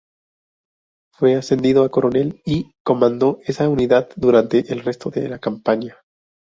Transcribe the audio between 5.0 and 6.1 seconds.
de la campaña.